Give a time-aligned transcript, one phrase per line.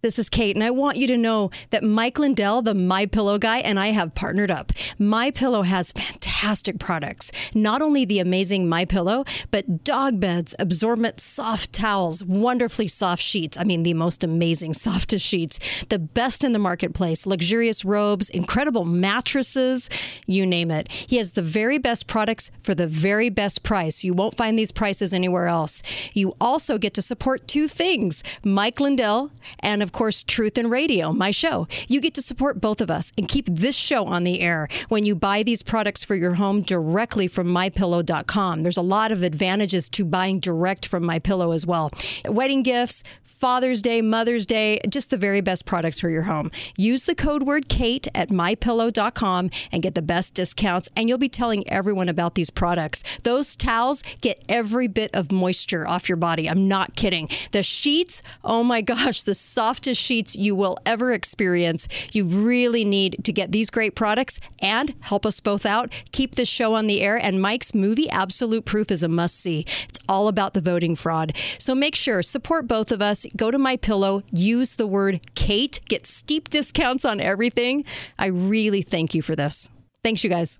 [0.00, 3.36] This is Kate, and I want you to know that Mike Lindell, the My Pillow
[3.36, 4.70] guy, and I have partnered up.
[4.96, 7.32] My Pillow has fantastic products.
[7.52, 13.58] Not only the amazing My Pillow, but dog beds, absorbent soft towels, wonderfully soft sheets.
[13.58, 18.84] I mean, the most amazing softest sheets, the best in the marketplace, luxurious robes, incredible
[18.84, 19.90] mattresses,
[20.28, 20.92] you name it.
[20.92, 24.04] He has the very best products for the very best price.
[24.04, 25.82] You won't find these prices anywhere else.
[26.14, 31.14] You also get to support two things: Mike Lindell and of course, Truth in Radio,
[31.14, 31.66] my show.
[31.88, 35.06] You get to support both of us and keep this show on the air when
[35.06, 38.62] you buy these products for your home directly from mypillow.com.
[38.62, 41.90] There's a lot of advantages to buying direct from MyPillow as well.
[42.26, 43.02] Wedding gifts,
[43.38, 46.50] Father's Day, Mother's Day, just the very best products for your home.
[46.76, 50.88] Use the code word Kate at mypillow.com and get the best discounts.
[50.96, 53.18] And you'll be telling everyone about these products.
[53.22, 56.50] Those towels get every bit of moisture off your body.
[56.50, 57.28] I'm not kidding.
[57.52, 59.34] The sheets, oh my gosh, the
[59.78, 61.86] softest sheets you will ever experience.
[62.12, 65.92] You really need to get these great products and help us both out.
[66.10, 67.16] Keep this show on the air.
[67.16, 69.64] And Mike's movie, Absolute Proof, is a must see.
[69.88, 71.36] It's all about the voting fraud.
[71.60, 73.24] So make sure, support both of us.
[73.36, 77.84] Go to my pillow, use the word Kate, get steep discounts on everything.
[78.18, 79.70] I really thank you for this.
[80.02, 80.58] Thanks, you guys.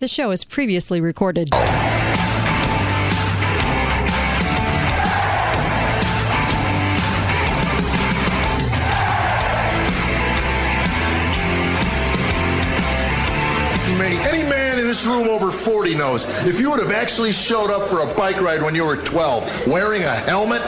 [0.00, 1.50] The show is previously recorded.
[15.00, 18.40] This room over 40 knows if you would have actually showed up for a bike
[18.40, 20.60] ride when you were 12 wearing a helmet,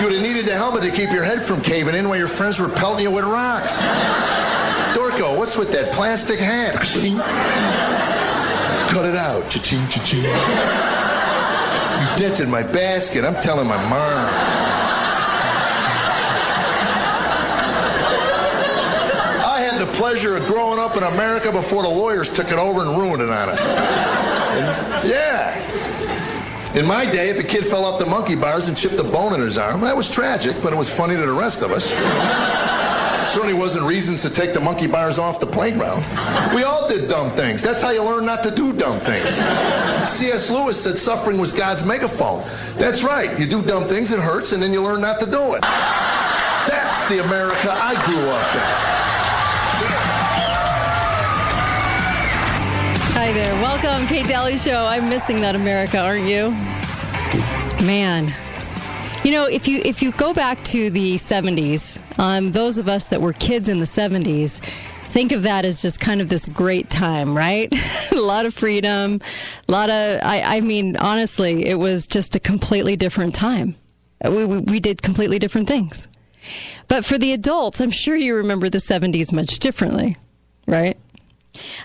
[0.00, 2.26] you would have needed the helmet to keep your head from caving in while your
[2.26, 3.78] friends were pelting you with rocks.
[4.96, 6.74] Dorco, what's with that plastic hat?
[8.90, 9.48] Cut it out.
[9.48, 10.22] Cha-ching, cha-ching.
[10.22, 13.24] You dented my basket.
[13.24, 14.72] I'm telling my mom.
[19.44, 22.82] I had the pleasure of growing up in America before the lawyers took it over
[22.82, 23.60] and ruined it on us.
[23.66, 25.58] And, yeah.
[26.78, 29.34] In my day, if a kid fell off the monkey bars and chipped a bone
[29.34, 31.90] in his arm, that was tragic, but it was funny to the rest of us.
[33.30, 36.04] Certainly wasn't reasons to take the monkey bars off the playground.
[36.54, 37.62] We all did dumb things.
[37.62, 39.28] That's how you learn not to do dumb things.
[40.10, 40.50] C.S.
[40.50, 42.44] Lewis said suffering was God's megaphone.
[42.76, 43.38] That's right.
[43.38, 45.62] You do dumb things, it hurts, and then you learn not to do it.
[45.62, 49.01] That's the America I grew up in.
[53.34, 53.54] There.
[53.62, 54.84] Welcome, Kate Dalley Show.
[54.84, 56.50] I'm missing that America, aren't you?
[57.82, 58.30] Man.
[59.24, 63.06] You know, if you if you go back to the 70s, um, those of us
[63.06, 64.60] that were kids in the 70s,
[65.06, 67.72] think of that as just kind of this great time, right?
[68.12, 69.18] a lot of freedom,
[69.66, 73.76] a lot of, I, I mean, honestly, it was just a completely different time.
[74.22, 76.06] We, we, we did completely different things.
[76.86, 80.18] But for the adults, I'm sure you remember the 70s much differently,
[80.66, 80.98] right?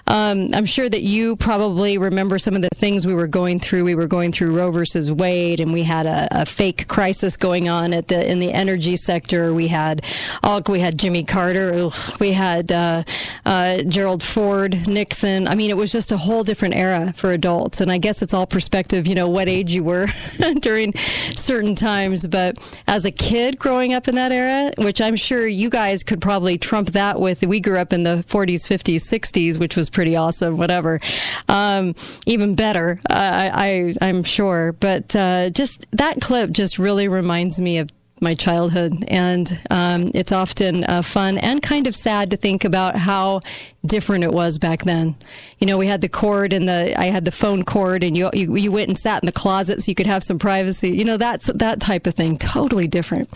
[0.07, 3.83] Um, I'm sure that you probably remember some of the things we were going through.
[3.83, 7.67] We were going through Roe versus Wade, and we had a, a fake crisis going
[7.69, 9.53] on at the in the energy sector.
[9.53, 10.05] We had
[10.43, 11.73] oh, we had Jimmy Carter.
[11.73, 13.03] Ugh, we had uh,
[13.45, 15.47] uh, Gerald Ford, Nixon.
[15.47, 17.81] I mean, it was just a whole different era for adults.
[17.81, 19.07] And I guess it's all perspective.
[19.07, 20.07] You know, what age you were
[20.59, 20.93] during
[21.35, 22.25] certain times.
[22.25, 22.57] But
[22.87, 26.57] as a kid growing up in that era, which I'm sure you guys could probably
[26.57, 27.45] trump that with.
[27.45, 30.57] We grew up in the 40s, 50s, 60s which was pretty awesome.
[30.57, 30.99] Whatever,
[31.47, 31.95] um,
[32.25, 34.73] even better, I, I am sure.
[34.73, 37.89] But uh, just that clip just really reminds me of
[38.21, 42.95] my childhood, and um, it's often uh, fun and kind of sad to think about
[42.95, 43.41] how
[43.87, 45.15] different it was back then.
[45.59, 48.29] You know, we had the cord and the I had the phone cord, and you,
[48.33, 50.91] you you went and sat in the closet so you could have some privacy.
[50.91, 52.35] You know, that's that type of thing.
[52.35, 53.27] Totally different.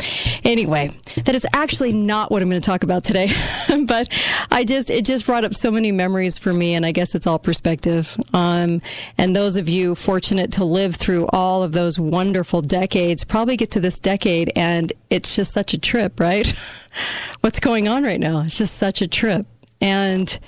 [0.44, 0.92] Anyway,
[1.26, 3.32] that is actually not what I'm going to talk about today,
[3.86, 4.10] but
[4.52, 7.26] I just it just brought up so many memories for me, and I guess it's
[7.26, 8.16] all perspective.
[8.34, 8.82] Um,
[9.18, 13.72] and those of you fortunate to live through all of those wonderful decades probably get
[13.72, 16.54] to this decade, and it's just such a trip, right?
[17.42, 18.42] What's going on right now?
[18.42, 19.46] It's just such a trip.
[19.82, 20.40] And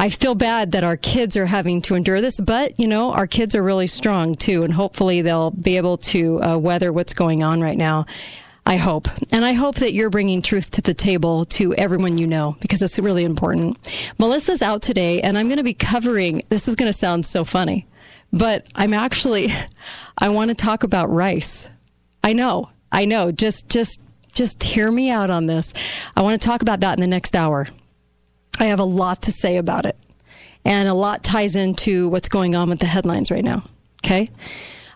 [0.00, 3.26] I feel bad that our kids are having to endure this, but you know, our
[3.26, 7.42] kids are really strong too, and hopefully they'll be able to uh, weather what's going
[7.42, 8.06] on right now.
[8.64, 9.08] I hope.
[9.32, 12.82] And I hope that you're bringing truth to the table to everyone you know because
[12.82, 13.78] it's really important.
[14.18, 17.44] Melissa's out today, and I'm going to be covering this is going to sound so
[17.44, 17.86] funny,
[18.30, 19.48] but I'm actually,
[20.18, 21.70] I want to talk about rice.
[22.22, 23.32] I know, I know.
[23.32, 24.00] Just, just,
[24.34, 25.72] just hear me out on this.
[26.14, 27.66] I want to talk about that in the next hour.
[28.58, 29.96] I have a lot to say about it.
[30.64, 33.62] And a lot ties into what's going on with the headlines right now.
[34.04, 34.28] Okay.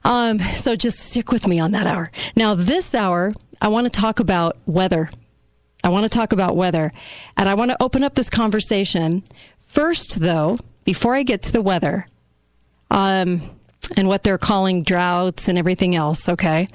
[0.05, 2.11] Um, so just stick with me on that hour.
[2.35, 5.11] Now, this hour, I want to talk about weather.
[5.85, 6.93] I want to talk about weather.
[7.37, 9.23] And I want to open up this conversation.
[9.59, 12.07] First, though, before I get to the weather
[12.91, 13.43] um,
[13.97, 16.69] and what they're calling droughts and everything else, okay?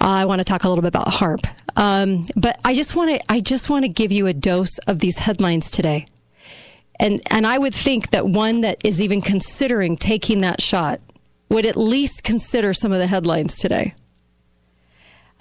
[0.00, 1.46] Uh, I want to talk a little bit about HAARP.
[1.76, 4.98] Um, but I just want to I just want to give you a dose of
[4.98, 6.06] these headlines today.
[7.02, 11.00] And and I would think that one that is even considering taking that shot
[11.48, 13.94] would at least consider some of the headlines today.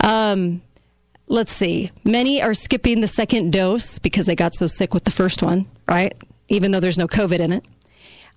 [0.04, 0.64] Um,
[1.28, 1.92] let's see.
[2.04, 5.68] Many are skipping the second dose because they got so sick with the first one,
[5.88, 6.14] right?
[6.50, 7.64] Even though there's no COVID in it.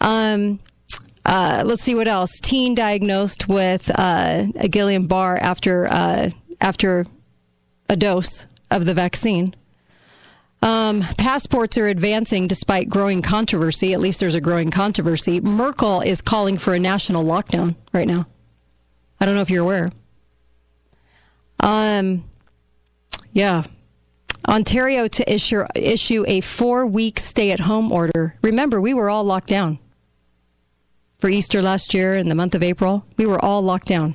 [0.02, 0.60] Um,
[1.24, 2.38] uh, let's see what else.
[2.40, 6.28] Teen diagnosed with uh, a Guillain Barre after uh,
[6.60, 7.06] after
[7.88, 9.54] a dose of the vaccine.
[10.62, 13.92] Um, passports are advancing despite growing controversy.
[13.92, 15.40] At least there's a growing controversy.
[15.40, 18.26] Merkel is calling for a national lockdown right now.
[19.20, 19.90] I don't know if you're aware.
[21.60, 22.24] Um,
[23.32, 23.64] yeah.
[24.46, 28.36] Ontario to issue issue a four week stay at home order.
[28.42, 29.78] Remember, we were all locked down
[31.18, 33.06] for Easter last year in the month of April.
[33.16, 34.14] We were all locked down.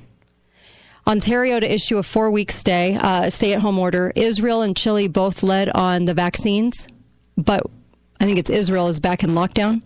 [1.09, 4.13] Ontario to issue a four week stay, uh, stay at home order.
[4.15, 6.87] Israel and Chile both led on the vaccines,
[7.35, 7.63] but
[8.19, 9.81] I think it's Israel is back in lockdown.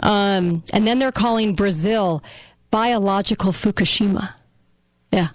[0.00, 2.22] Um, and then they're calling Brazil
[2.70, 4.34] biological Fukushima.
[5.12, 5.28] Yeah.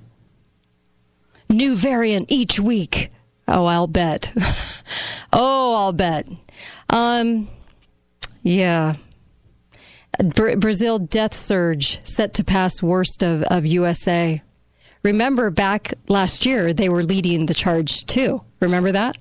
[1.49, 3.09] New variant each week.
[3.45, 4.31] Oh, I'll bet.
[5.33, 6.27] oh, I'll bet.
[6.89, 7.49] Um,
[8.43, 8.95] yeah.
[10.19, 14.41] Brazil death surge set to pass worst of, of USA.
[15.01, 18.41] Remember back last year, they were leading the charge too.
[18.59, 19.17] Remember that?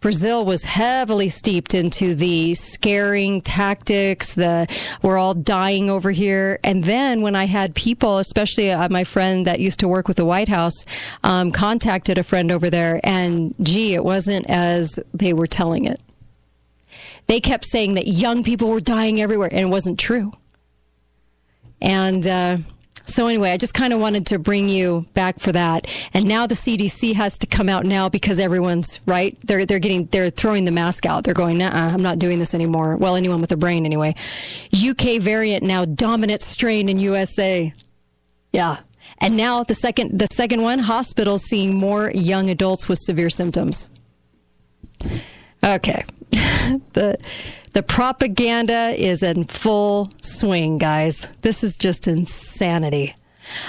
[0.00, 4.66] Brazil was heavily steeped into the scaring tactics, the
[5.02, 6.58] we're all dying over here.
[6.62, 10.18] And then when I had people, especially uh, my friend that used to work with
[10.18, 10.84] the White House,
[11.22, 16.02] um, contacted a friend over there, and gee, it wasn't as they were telling it
[17.26, 20.32] they kept saying that young people were dying everywhere, and it wasn't true.
[21.80, 22.56] And uh,
[23.06, 25.86] so, anyway, I just kind of wanted to bring you back for that.
[26.14, 29.36] And now the CDC has to come out now because everyone's right.
[29.42, 31.24] They're they're getting they're throwing the mask out.
[31.24, 32.96] They're going, I'm not doing this anymore.
[32.96, 34.14] Well, anyone with a brain, anyway.
[34.74, 37.74] UK variant now dominant strain in USA.
[38.52, 38.78] Yeah.
[39.18, 43.88] And now the second the second one, hospitals seeing more young adults with severe symptoms.
[45.62, 46.04] Okay.
[46.92, 47.18] the
[47.72, 51.28] the propaganda is in full swing, guys.
[51.42, 53.14] This is just insanity.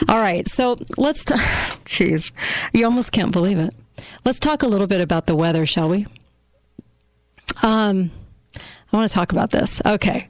[0.08, 1.26] All right, so let's.
[1.86, 2.32] Jeez,
[2.74, 3.76] you almost can't believe it.
[4.24, 6.06] Let's talk a little bit about the weather, shall we?
[7.64, 8.12] Um,
[8.56, 9.82] I want to talk about this.
[9.86, 10.30] Okay,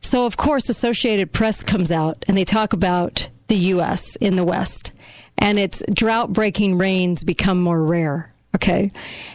[0.00, 4.16] so of course, Associated Press comes out and they talk about the U.S.
[4.16, 4.92] in the West,
[5.36, 8.32] and its drought-breaking rains become more rare.
[8.54, 8.90] Okay.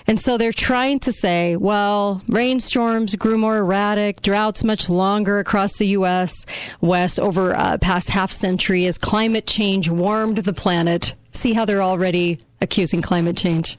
[0.07, 5.77] And so they're trying to say, well, rainstorms grew more erratic, droughts much longer across
[5.77, 6.45] the U.S.
[6.81, 11.13] West over uh, past half century as climate change warmed the planet.
[11.31, 13.77] See how they're already accusing climate change?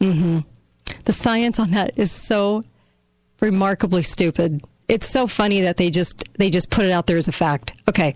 [0.00, 0.38] Mm-hmm.
[1.04, 2.64] The science on that is so
[3.40, 4.64] remarkably stupid.
[4.88, 7.74] It's so funny that they just they just put it out there as a fact.
[7.88, 8.14] Okay.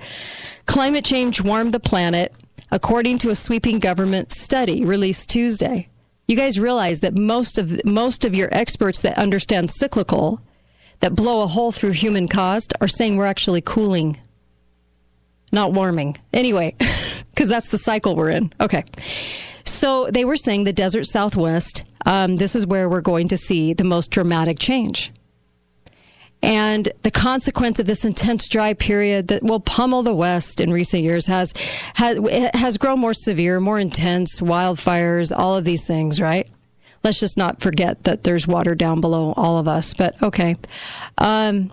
[0.66, 2.32] Climate change warmed the planet
[2.70, 5.89] according to a sweeping government study released Tuesday
[6.30, 10.40] you guys realize that most of most of your experts that understand cyclical
[11.00, 14.16] that blow a hole through human caused are saying we're actually cooling
[15.50, 16.16] not warming.
[16.32, 16.76] Anyway
[17.34, 18.52] because that's the cycle we're in.
[18.60, 18.84] Okay.
[19.64, 23.74] So they were saying the desert southwest um, this is where we're going to see
[23.74, 25.12] the most dramatic change
[26.42, 31.02] and the consequence of this intense dry period that will pummel the West in recent
[31.02, 31.52] years has,
[31.94, 32.18] has,
[32.54, 36.48] has grown more severe, more intense, wildfires, all of these things, right?
[37.02, 40.54] Let's just not forget that there's water down below all of us, but okay.
[41.18, 41.72] Um,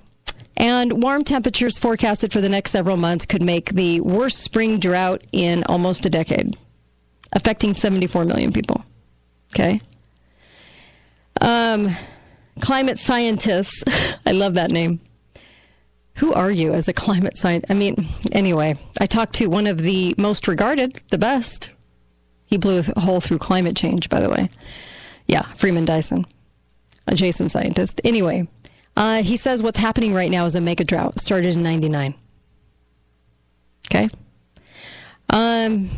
[0.58, 5.22] and warm temperatures forecasted for the next several months could make the worst spring drought
[5.32, 6.58] in almost a decade,
[7.32, 8.84] affecting 74 million people.
[9.54, 9.80] Okay.
[11.42, 11.96] Um,
[12.62, 13.84] climate scientists.
[14.26, 15.00] I love that name.
[16.18, 17.72] Who are you as a climate scientist?
[17.72, 21.70] I mean, anyway, I talked to one of the most regarded, the best.
[22.46, 24.50] He blew a hole through climate change, by the way.
[25.28, 26.26] Yeah, Freeman Dyson,
[27.06, 28.02] a Jason scientist.
[28.04, 28.48] Anyway,
[28.96, 31.20] uh, he says what's happening right now is a mega drought.
[31.20, 32.16] Started in '99.
[33.90, 34.10] Okay.
[35.30, 35.90] Um,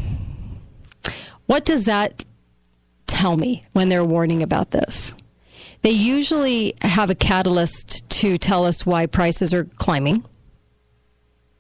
[1.45, 2.25] what does that
[3.07, 5.15] tell me when they're warning about this?
[5.81, 10.23] They usually have a catalyst to tell us why prices are climbing.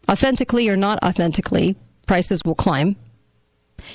[0.09, 1.75] authentically or not authentically,
[2.07, 2.95] prices will climb.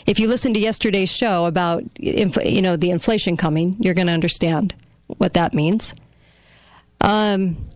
[0.06, 4.12] If you listen to yesterday's show about you know the inflation coming, you're going to
[4.12, 4.74] understand
[5.06, 5.94] what that means.
[7.00, 7.68] Um,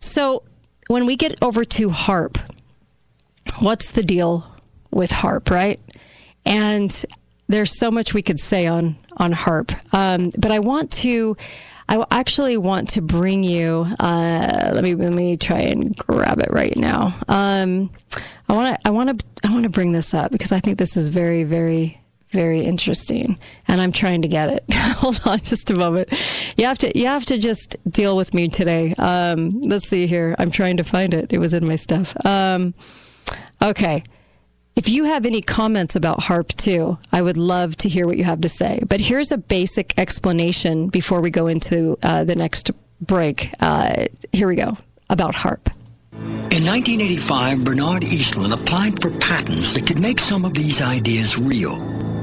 [0.00, 0.42] so
[0.88, 2.40] when we get over to HAARP,
[3.60, 4.50] what's the deal
[4.90, 5.78] with HAARP, right?
[6.44, 7.04] And
[7.48, 11.36] there's so much we could say on on HAARP, um, but I want to.
[11.88, 13.86] I actually want to bring you.
[14.00, 17.14] Uh, let me let me try and grab it right now.
[17.28, 17.90] Um,
[18.48, 20.78] I want to I want to I want to bring this up because I think
[20.78, 22.00] this is very very
[22.30, 23.38] very interesting,
[23.68, 24.64] and I'm trying to get it.
[24.72, 26.12] Hold on, just a moment.
[26.56, 28.94] You have to you have to just deal with me today.
[28.98, 30.34] Um, let's see here.
[30.38, 31.32] I'm trying to find it.
[31.32, 32.14] It was in my stuff.
[32.26, 32.74] Um,
[33.62, 34.02] okay.
[34.76, 38.24] If you have any comments about HAARP too, I would love to hear what you
[38.24, 38.80] have to say.
[38.88, 43.50] But here's a basic explanation before we go into uh, the next break.
[43.60, 44.76] Uh, here we go
[45.08, 45.68] about HAARP.
[46.12, 51.76] In 1985, Bernard Eastlund applied for patents that could make some of these ideas real.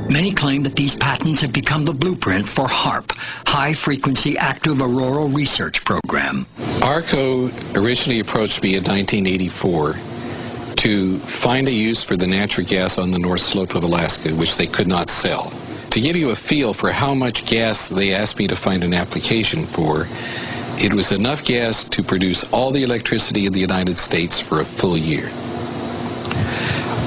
[0.09, 3.13] Many claim that these patents have become the blueprint for HAARP,
[3.47, 6.45] High Frequency Active Auroral Research Program.
[6.83, 9.95] ARCO originally approached me in 1984
[10.81, 14.57] to find a use for the natural gas on the North Slope of Alaska, which
[14.57, 15.53] they could not sell.
[15.91, 18.91] To give you a feel for how much gas they asked me to find an
[18.91, 20.07] application for,
[20.83, 24.65] it was enough gas to produce all the electricity in the United States for a
[24.65, 25.29] full year.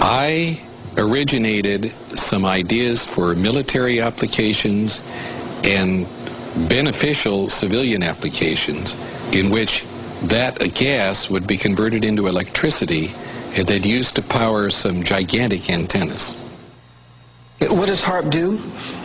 [0.06, 0.60] I
[0.96, 5.04] originated some ideas for military applications
[5.64, 6.06] and
[6.68, 8.94] beneficial civilian applications
[9.34, 9.84] in which
[10.22, 13.10] that gas would be converted into electricity
[13.62, 16.34] that used to power some gigantic antennas.
[17.60, 18.58] What does HAARP do?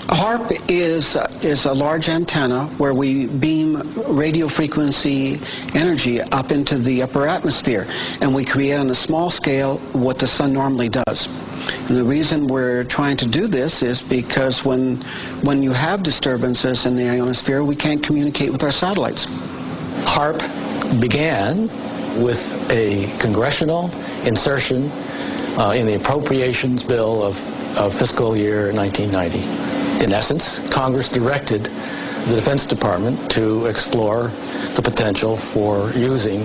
[0.09, 5.39] HAARP is, uh, is a large antenna where we beam radio frequency
[5.75, 7.87] energy up into the upper atmosphere,
[8.21, 11.27] and we create on a small scale what the sun normally does.
[11.87, 14.97] And the reason we're trying to do this is because when,
[15.43, 19.27] when you have disturbances in the ionosphere, we can't communicate with our satellites.
[20.05, 20.41] HAARP
[20.99, 21.69] began
[22.17, 23.89] with a congressional
[24.25, 24.89] insertion
[25.57, 27.37] uh, in the appropriations bill of,
[27.77, 30.03] of fiscal year 1990.
[30.03, 34.27] In essence, Congress directed the Defense Department to explore
[34.75, 36.41] the potential for using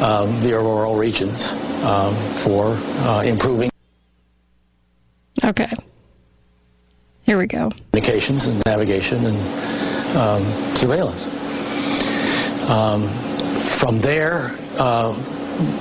[0.00, 1.52] um, the auroral regions
[1.84, 3.70] um, for uh, improving.
[5.42, 5.72] Okay.
[7.22, 7.70] Here we go.
[7.92, 9.36] Communications and navigation and
[10.16, 10.42] um,
[10.76, 11.28] surveillance.
[12.68, 13.08] Um,
[13.64, 15.12] from there, uh,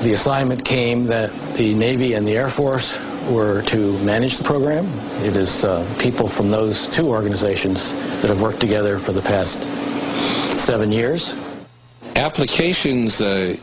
[0.01, 4.85] the assignment came that the Navy and the Air Force were to manage the program.
[5.23, 9.63] It is uh, people from those two organizations that have worked together for the past
[10.59, 11.33] seven years.
[12.15, 13.55] Applications uh,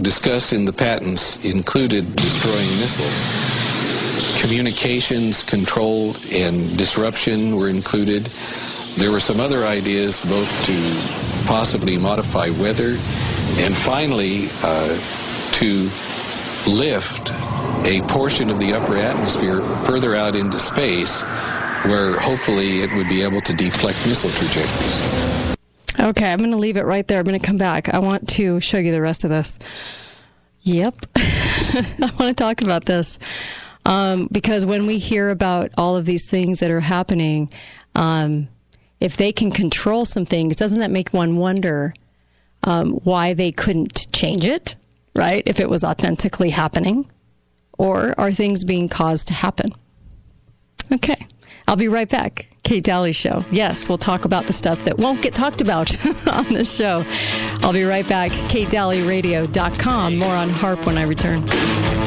[0.00, 4.40] discussed in the patents included destroying missiles.
[4.40, 8.24] Communications control and disruption were included.
[8.96, 12.96] There were some other ideas both to possibly modify weather
[13.58, 14.98] and finally, uh,
[15.52, 15.88] to
[16.70, 17.32] lift
[17.86, 21.22] a portion of the upper atmosphere further out into space
[21.84, 25.56] where hopefully it would be able to deflect missile trajectories.
[26.00, 27.18] Okay, I'm going to leave it right there.
[27.18, 27.88] I'm going to come back.
[27.88, 29.58] I want to show you the rest of this.
[30.62, 31.06] Yep.
[31.16, 33.18] I want to talk about this
[33.84, 37.50] um, because when we hear about all of these things that are happening,
[37.94, 38.48] um,
[39.00, 41.94] if they can control some things, doesn't that make one wonder
[42.68, 44.74] um, why they couldn't change it,
[45.16, 45.42] right?
[45.46, 47.10] If it was authentically happening,
[47.78, 49.70] or are things being caused to happen?
[50.92, 51.26] Okay.
[51.66, 52.48] I'll be right back.
[52.62, 53.44] Kate Dalley Show.
[53.50, 55.94] Yes, we'll talk about the stuff that won't get talked about
[56.28, 57.04] on this show.
[57.62, 58.32] I'll be right back.
[58.32, 60.18] KateDalleyRadio.com.
[60.18, 61.97] More on HAARP when I return.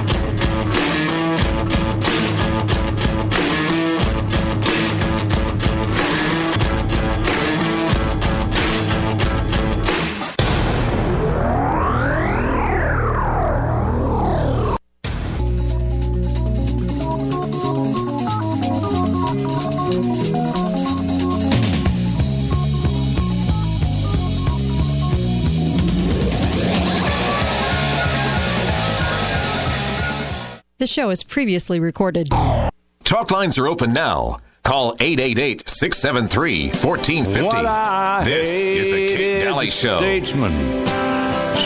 [30.92, 32.28] Show is previously recorded.
[33.06, 34.40] Talk lines are open now.
[34.64, 38.30] Call 888 673 1450.
[38.30, 40.00] This is the Kate Dalley Show.
[40.00, 40.52] Statesman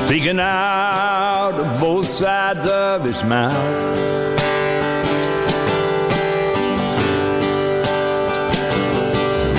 [0.05, 3.53] speaking out of both sides of his mouth.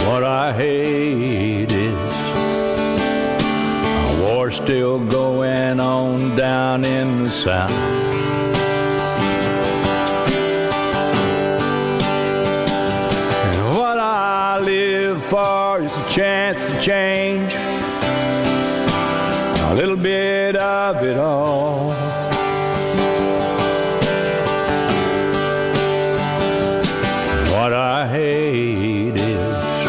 [0.06, 1.94] What I hate is
[4.04, 8.05] a war still going on down in the south.
[16.86, 17.52] Change
[19.72, 21.88] a little bit of it all.
[27.50, 29.82] What I hate is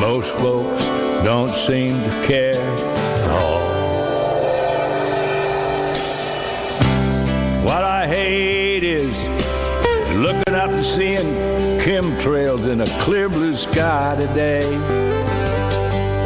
[0.00, 0.86] most folks
[1.22, 3.60] don't seem to care at all.
[7.66, 9.22] What I hate is
[10.16, 14.73] looking up and seeing chemtrails in a clear blue sky today.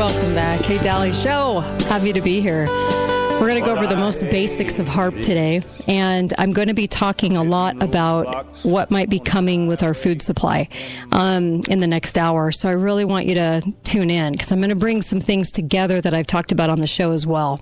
[0.08, 0.60] Welcome back.
[0.60, 1.60] Hey, Dalley Show.
[1.86, 2.66] Happy to be here.
[2.66, 6.74] We're going to go over the most basics of HAARP today, and I'm going to
[6.74, 10.70] be talking a lot about what might be coming with our food supply
[11.12, 12.50] um, in the next hour.
[12.52, 15.52] So I really want you to tune in because I'm going to bring some things
[15.52, 17.60] together that I've talked about on the show as well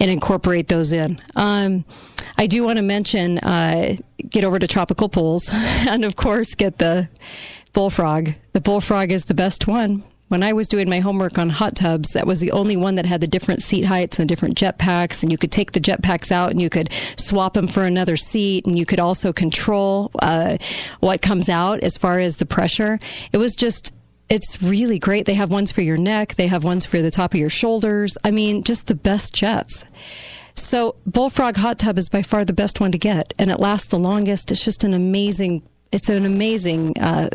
[0.00, 1.18] and incorporate those in.
[1.36, 1.84] Um,
[2.38, 3.96] I do want to mention uh,
[4.30, 7.10] get over to Tropical Pools and, of course, get the
[7.74, 8.30] bullfrog.
[8.54, 12.12] The bullfrog is the best one when I was doing my homework on hot tubs,
[12.14, 14.78] that was the only one that had the different seat heights and the different jet
[14.78, 17.84] packs, and you could take the jet packs out and you could swap them for
[17.84, 20.56] another seat, and you could also control uh,
[21.00, 22.98] what comes out as far as the pressure.
[23.32, 23.92] It was just.
[24.28, 25.24] It's really great.
[25.24, 26.34] They have ones for your neck.
[26.34, 28.18] They have ones for the top of your shoulders.
[28.24, 29.84] I mean, just the best jets.
[30.56, 33.86] So, Bullfrog Hot Tub is by far the best one to get, and it lasts
[33.86, 34.50] the longest.
[34.50, 35.62] It's just an amazing.
[35.92, 37.28] It's an amazing uh,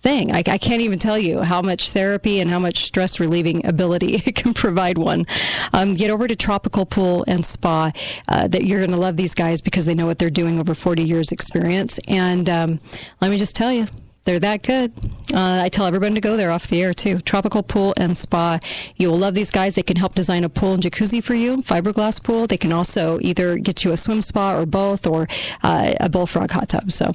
[0.00, 0.32] thing.
[0.32, 4.14] I, I, can't even tell you how much therapy and how much stress relieving ability
[4.26, 5.26] it can provide one.
[5.72, 7.92] Um, get over to Tropical Pool and Spa.
[8.28, 10.74] Uh, that you're going to love these guys because they know what they're doing over
[10.74, 11.98] 40 years experience.
[12.08, 12.80] And um,
[13.20, 13.86] let me just tell you.
[14.24, 14.92] They're that good.
[15.32, 17.18] Uh, I tell everyone to go there off the air too.
[17.20, 18.58] Tropical Pool and Spa.
[18.96, 19.74] You will love these guys.
[19.74, 22.46] They can help design a pool and jacuzzi for you, fiberglass pool.
[22.46, 25.28] They can also either get you a swim spa or both, or
[25.62, 26.92] uh, a bullfrog hot tub.
[26.92, 27.10] So,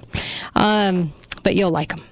[0.55, 1.13] um,
[1.43, 2.03] but you'll like them.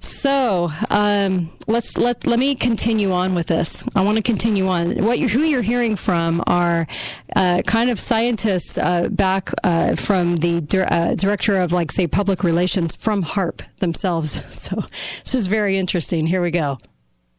[0.00, 3.84] So um, let's let let me continue on with this.
[3.94, 5.04] I want to continue on.
[5.04, 6.86] What you who you're hearing from are
[7.34, 12.44] uh, kind of scientists uh, back uh, from the di- director of like say public
[12.44, 14.42] relations from HAARP themselves.
[14.68, 14.82] So
[15.24, 16.26] this is very interesting.
[16.26, 16.78] Here we go.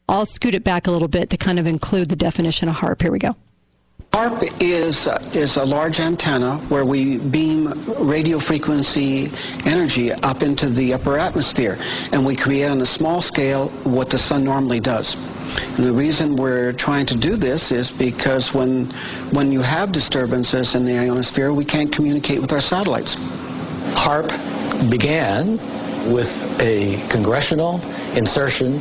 [0.08, 3.02] I'll scoot it back a little bit to kind of include the definition of HAARP.
[3.02, 3.36] Here we go.
[4.12, 9.32] HAARP is, is a large antenna where we beam radio frequency
[9.66, 11.78] energy up into the upper atmosphere,
[12.12, 15.16] and we create on a small scale what the sun normally does.
[15.78, 18.86] And the reason we're trying to do this is because when,
[19.32, 23.16] when you have disturbances in the ionosphere, we can't communicate with our satellites.
[23.96, 24.32] HAARP
[24.90, 25.52] began
[26.12, 27.80] with a congressional
[28.18, 28.80] insertion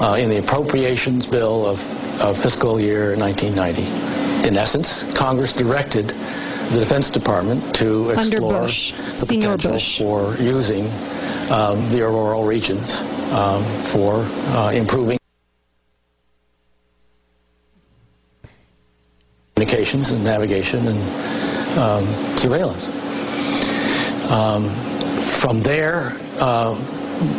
[0.00, 6.78] uh, in the appropriations bill of, of fiscal year 1990 in essence, Congress directed the
[6.78, 9.98] Defense Department to explore Bush, the Senior potential Bush.
[9.98, 10.86] for using
[11.50, 13.02] um, the auroral regions
[13.32, 14.24] um, for
[14.56, 15.18] uh, improving
[19.54, 22.88] communications and navigation and um, surveillance.
[24.30, 24.68] Um,
[25.24, 26.74] from there, uh,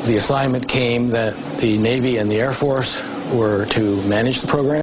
[0.06, 4.82] the assignment came that the Navy and the Air Force were to manage the program.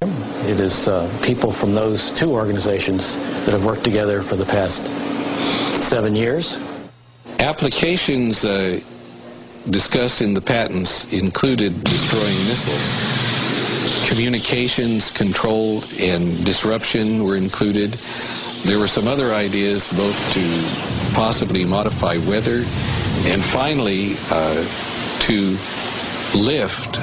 [0.51, 4.85] It is uh, people from those two organizations that have worked together for the past
[5.81, 6.59] seven years.
[7.39, 8.81] Applications uh,
[9.71, 14.09] discussed in the patents included destroying missiles.
[14.09, 17.93] Communications control and disruption were included.
[18.67, 22.65] There were some other ideas both to possibly modify weather
[23.31, 24.67] and finally uh,
[25.27, 25.57] to
[26.37, 26.99] lift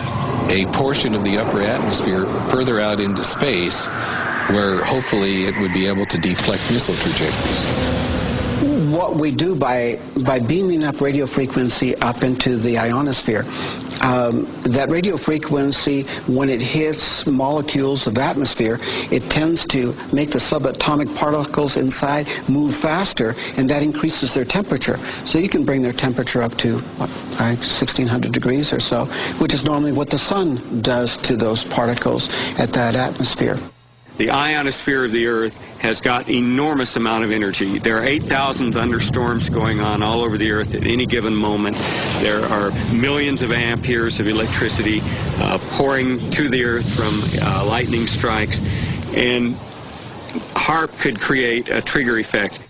[0.49, 3.87] a portion of the upper atmosphere further out into space
[4.49, 8.26] where hopefully it would be able to deflect missile trajectories
[8.97, 13.45] what we do by by beaming up radio frequency up into the ionosphere,
[14.01, 18.79] um, that radio frequency, when it hits molecules of atmosphere,
[19.11, 24.97] it tends to make the subatomic particles inside move faster, and that increases their temperature.
[25.25, 29.05] So you can bring their temperature up to what, like 1600 degrees or so,
[29.37, 32.29] which is normally what the sun does to those particles
[32.59, 33.59] at that atmosphere.
[34.17, 37.77] The ionosphere of the Earth has got enormous amount of energy.
[37.77, 41.77] There are 8,000 thunderstorms going on all over the Earth at any given moment.
[42.21, 45.01] There are millions of amperes of electricity
[45.37, 48.59] uh, pouring to the Earth from uh, lightning strikes.
[49.15, 49.53] And
[50.55, 52.67] HAARP could create a trigger effect.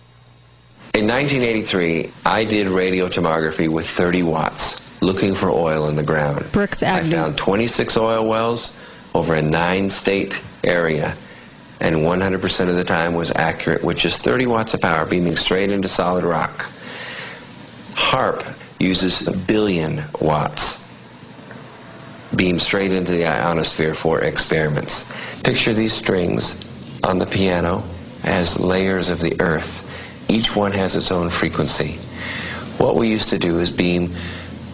[0.96, 6.46] In 1983, I did radio tomography with 30 watts, looking for oil in the ground.
[6.52, 7.16] Brooks Agnew.
[7.16, 8.78] I found 26 oil wells
[9.16, 11.16] over a nine-state area
[11.80, 15.70] and 100% of the time was accurate with just 30 watts of power beaming straight
[15.72, 16.72] into solid rock.
[17.94, 18.44] HAARP
[18.80, 20.84] uses a billion watts.
[22.36, 25.12] beamed straight into the ionosphere for experiments.
[25.44, 26.66] Picture these strings
[27.04, 27.84] on the piano
[28.24, 29.84] as layers of the earth.
[30.30, 31.94] Each one has its own frequency.
[32.78, 34.14] What we used to do is beam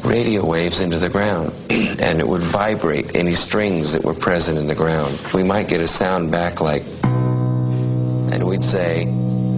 [0.04, 4.68] radio waves into the ground and it would vibrate any strings that were present in
[4.68, 5.18] the ground.
[5.34, 9.08] We might get a sound back like, and we'd say,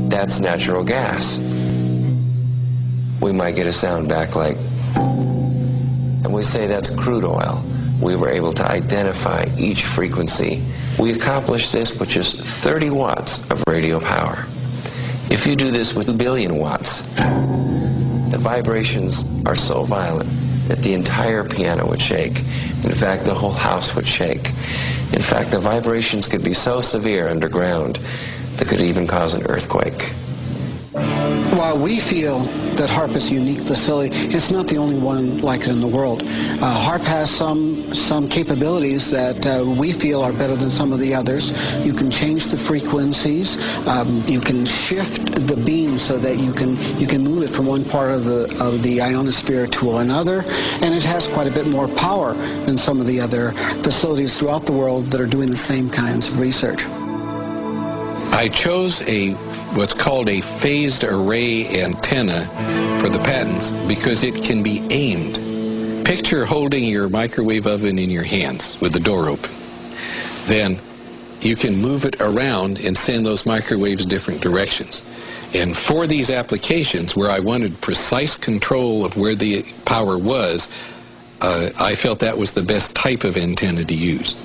[0.10, 1.40] that's natural gas.
[3.22, 4.58] We might get a sound back like,
[4.96, 7.64] and we say that's crude oil.
[8.02, 10.62] We were able to identify each frequency.
[11.00, 14.46] We accomplished this with just 30 watts of radio power.
[15.32, 17.02] If you do this with a billion watts,
[18.36, 20.30] the vibrations are so violent
[20.68, 22.40] that the entire piano would shake.
[22.84, 24.50] In fact, the whole house would shake.
[25.14, 27.96] In fact, the vibrations could be so severe underground
[28.58, 30.12] that could even cause an earthquake.
[31.58, 35.62] While we feel that HAARP is a unique facility, it's not the only one like
[35.62, 36.24] it in the world.
[36.24, 41.00] Uh, HAARP has some some capabilities that uh, we feel are better than some of
[41.00, 41.54] the others.
[41.86, 43.58] You can change the frequencies.
[43.88, 47.66] Um, you can shift the beam so that you can you can move it from
[47.66, 50.44] one part of the of the ionosphere to another,
[50.82, 52.34] and it has quite a bit more power
[52.66, 53.52] than some of the other
[53.84, 56.86] facilities throughout the world that are doing the same kinds of research.
[58.36, 59.34] I chose a
[59.76, 62.46] what's called a phased array antenna
[63.02, 65.36] for the patents because it can be aimed.
[66.06, 69.52] Picture holding your microwave oven in your hands with the door open.
[70.46, 70.80] Then
[71.42, 75.04] you can move it around and send those microwaves different directions.
[75.54, 80.70] And for these applications where I wanted precise control of where the power was,
[81.42, 84.36] uh, I felt that was the best type of antenna to use.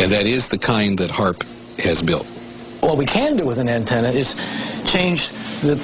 [0.00, 1.44] And that is the kind that HAARP
[1.78, 2.26] has built.
[2.80, 4.34] What we can do with an antenna is
[4.84, 5.28] change
[5.60, 5.74] the,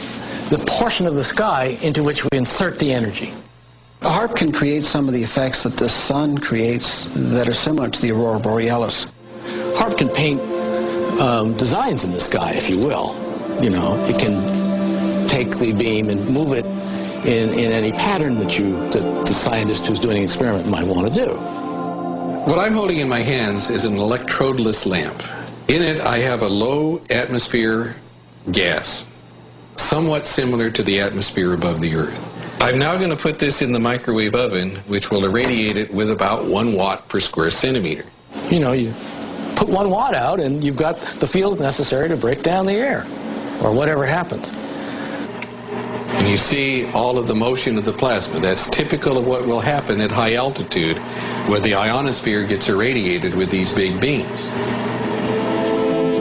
[0.50, 3.32] the portion of the sky into which we insert the energy.
[4.00, 8.02] HAARP can create some of the effects that the sun creates that are similar to
[8.02, 9.06] the aurora borealis.
[9.76, 10.40] HAARP can paint
[11.20, 13.14] um, designs in the sky, if you will.
[13.62, 16.64] You know, it can take the beam and move it
[17.26, 21.08] in, in any pattern that you that the scientist who's doing an experiment might want
[21.08, 21.34] to do.
[22.46, 25.20] What I'm holding in my hands is an electrodeless lamp.
[25.68, 27.96] In it, I have a low atmosphere
[28.52, 29.04] gas,
[29.76, 32.62] somewhat similar to the atmosphere above the Earth.
[32.62, 36.12] I'm now going to put this in the microwave oven, which will irradiate it with
[36.12, 38.04] about one watt per square centimeter.
[38.48, 38.94] You know, you
[39.56, 43.02] put one watt out and you've got the fields necessary to break down the air,
[43.60, 44.54] or whatever happens.
[46.14, 48.38] And you see all of the motion of the plasma.
[48.38, 50.98] That's typical of what will happen at high altitude,
[51.48, 54.48] where the ionosphere gets irradiated with these big beams.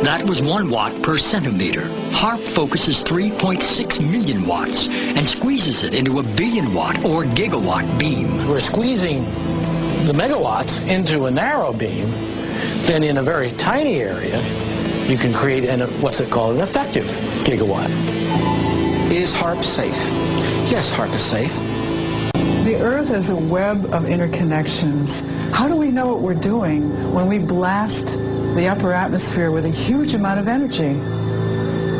[0.05, 1.81] That was 1 watt per centimeter.
[2.11, 8.47] HAARP focuses 3.6 million watts and squeezes it into a billion watt or gigawatt beam.
[8.47, 9.23] We're squeezing
[10.05, 12.11] the megawatts into a narrow beam,
[12.85, 14.43] then in a very tiny area,
[15.07, 17.07] you can create an, what's it called, an effective
[17.43, 17.89] gigawatt.
[19.11, 19.97] Is HAARP safe?
[20.69, 21.55] Yes, HAARP is safe.
[22.63, 25.27] The Earth is a web of interconnections.
[25.51, 28.19] How do we know what we're doing when we blast
[28.55, 30.97] the upper atmosphere with a huge amount of energy.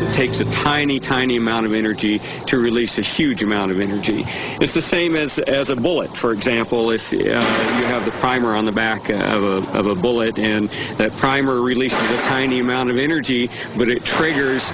[0.06, 4.24] It takes a tiny, tiny amount of energy to release a huge amount of energy.
[4.62, 6.92] It's the same as, as a bullet, for example.
[6.92, 10.70] If uh, you have the primer on the back of a, of a bullet and
[10.98, 14.72] that primer releases a tiny amount of energy, but it triggers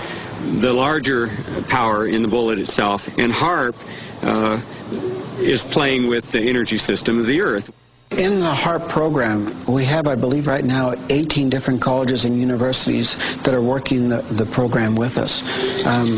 [0.59, 1.29] the larger
[1.69, 3.17] power in the bullet itself.
[3.17, 3.75] And HAARP
[4.23, 4.61] uh,
[5.41, 7.71] is playing with the energy system of the Earth.
[8.17, 13.15] In the HAARP program, we have, I believe, right now 18 different colleges and universities
[13.43, 15.41] that are working the, the program with us.
[15.87, 16.09] Um,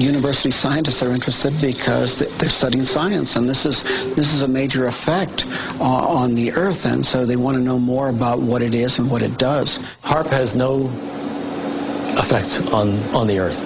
[0.00, 3.84] university scientists are interested because they're studying science, and this is
[4.16, 5.46] this is a major effect
[5.80, 8.98] on, on the Earth, and so they want to know more about what it is
[8.98, 9.78] and what it does.
[10.02, 10.86] HAARP has no
[12.18, 13.64] effect on, on the Earth.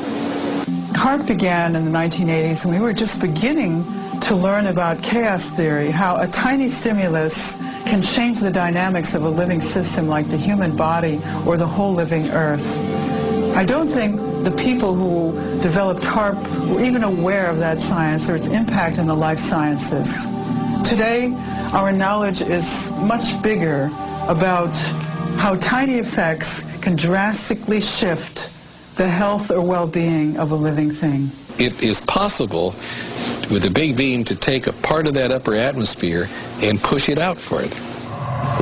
[0.94, 3.82] HAARP began in the 1980s and we were just beginning
[4.22, 9.28] to learn about chaos theory, how a tiny stimulus can change the dynamics of a
[9.28, 12.84] living system like the human body or the whole living earth.
[13.56, 16.36] I don't think the people who developed HAARP
[16.72, 20.28] were even aware of that science or its impact in the life sciences.
[20.88, 21.34] Today,
[21.72, 23.90] our knowledge is much bigger
[24.28, 24.74] about
[25.36, 28.50] how tiny effects can drastically shift
[28.96, 31.28] the health or well-being of a living thing.
[31.58, 32.74] It is possible
[33.52, 36.26] with a big beam to take a part of that upper atmosphere
[36.62, 37.76] and push it out further.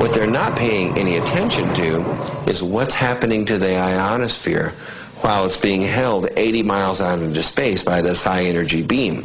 [0.01, 2.01] What they're not paying any attention to
[2.45, 4.73] is what's happening to the ionosphere
[5.21, 9.19] while it's being held 80 miles out into space by this high energy beam.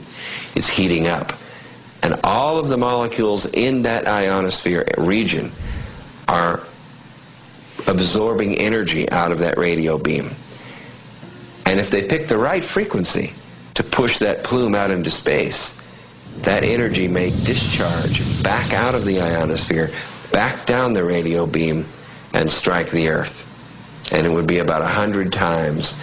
[0.55, 1.33] It's heating up.
[2.03, 5.51] And all of the molecules in that ionosphere region
[6.29, 6.61] are
[7.89, 10.31] absorbing energy out of that radio beam.
[11.65, 13.33] And if they pick the right frequency
[13.77, 15.81] to push that plume out into space,
[16.39, 19.91] that energy may discharge back out of the ionosphere,
[20.33, 21.85] back down the radio beam,
[22.33, 23.45] and strike the Earth.
[24.13, 26.01] And it would be about a hundred times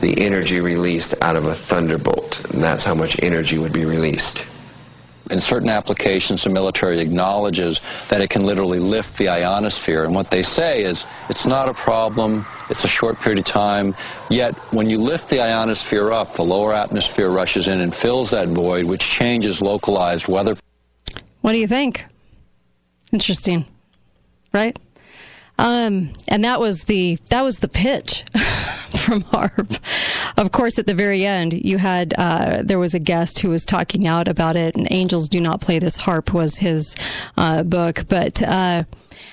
[0.00, 2.44] the energy released out of a thunderbolt.
[2.52, 4.46] And that's how much energy would be released.
[5.30, 10.04] In certain applications, the military acknowledges that it can literally lift the ionosphere.
[10.04, 13.94] And what they say is it's not a problem, it's a short period of time.
[14.28, 18.48] Yet, when you lift the ionosphere up, the lower atmosphere rushes in and fills that
[18.48, 20.56] void, which changes localized weather.
[21.40, 22.04] What do you think?
[23.12, 23.66] Interesting,
[24.52, 24.78] right?
[25.58, 28.24] Um, and that was the that was the pitch
[29.00, 29.80] from HAARP.
[30.36, 33.64] Of course, at the very end, you had uh, there was a guest who was
[33.64, 36.96] talking out about it, and "Angels Do Not Play This HAARP" was his
[37.36, 38.04] uh, book.
[38.08, 38.84] But uh,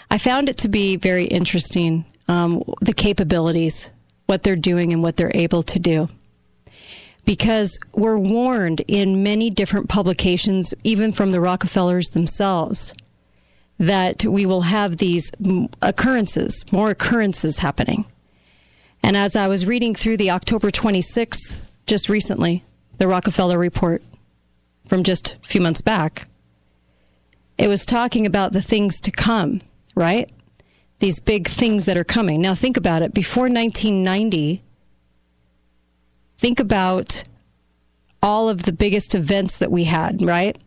[0.10, 3.90] I found it to be very interesting um, the capabilities,
[4.26, 6.08] what they're doing, and what they're able to do.
[7.26, 12.94] Because we're warned in many different publications, even from the Rockefellers themselves,
[13.80, 15.32] that we will have these
[15.82, 18.06] occurrences, more occurrences happening.
[19.08, 22.66] And as I was reading through the October 26th, just recently,
[22.98, 24.04] the Rockefeller report
[24.86, 26.28] from just a few months back,
[27.58, 29.62] it was talking about the things to come,
[29.96, 30.30] right?
[31.00, 32.42] These big things that are coming.
[32.42, 33.14] Now, think about it.
[33.14, 34.62] Before 1990,
[36.38, 37.24] think about
[38.22, 40.58] all of the biggest events that we had, right?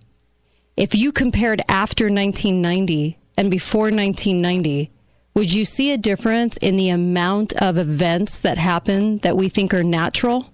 [0.78, 4.90] If you compared after 1990 and before 1990,
[5.34, 9.72] would you see a difference in the amount of events that happen that we think
[9.72, 10.52] are natural?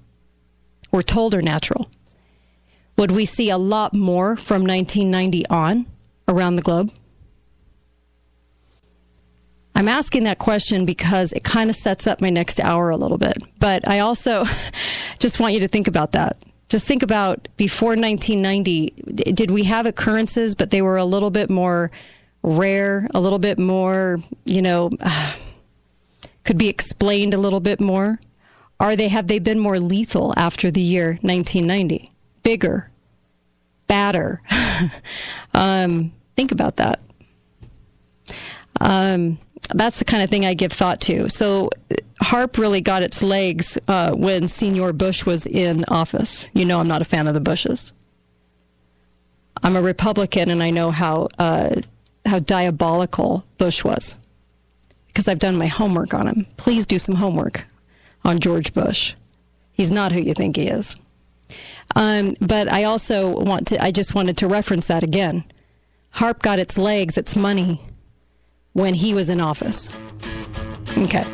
[0.93, 1.91] We're told are natural.
[2.99, 5.87] Would we see a lot more from 1990 on
[6.29, 6.93] around the globe?
[9.75, 13.19] I'm asking that question because it kind of sets up my next hour a little
[13.19, 13.37] bit.
[13.59, 14.45] But I also
[15.19, 16.39] just want you to think about that.
[16.69, 18.91] Just think about before 1990,
[19.33, 21.91] did we have occurrences, but they were a little bit more
[22.47, 24.89] rare, a little bit more, you know,
[26.45, 28.19] could be explained a little bit more?
[28.79, 32.11] Are they have they been more lethal after the year 1990?
[32.43, 32.91] Bigger,
[33.87, 34.41] badder.
[35.55, 37.01] um, think about that.
[38.81, 39.39] Um,
[39.75, 41.29] that's the kind of thing I give thought to.
[41.29, 41.71] So,
[42.23, 46.49] HAARP really got its legs uh, when Senior Bush was in office.
[46.55, 47.93] You know, I'm not a fan of the Bushes.
[49.63, 51.81] I'm a Republican, and I know how uh,
[52.27, 54.17] how diabolical Bush was
[55.09, 56.47] because I've done my homework on him.
[56.57, 57.67] Please do some homework
[58.25, 59.15] on George Bush.
[59.73, 60.97] He's not who you think he is.
[61.95, 63.83] Um, but I also want to.
[63.83, 65.45] I just wanted to reference that again.
[66.17, 67.81] HAARP got its legs, its money
[68.73, 69.89] when he was in office.
[70.99, 71.25] Okay.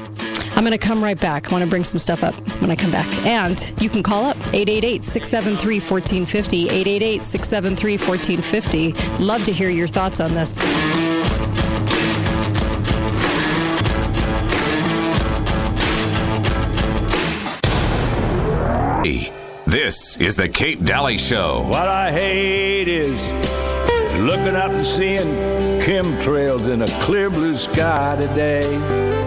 [0.63, 1.49] I'm going to come right back.
[1.49, 3.13] I want to bring some stuff up when I come back.
[3.27, 6.69] And you can call up 888 673 1450.
[6.69, 9.25] 888 673 1450.
[9.25, 10.61] Love to hear your thoughts on this.
[19.67, 21.63] This is the Kate Dalley Show.
[21.67, 23.21] What I hate is
[24.21, 25.27] looking up and seeing
[25.81, 29.22] chemtrails in a clear blue sky today.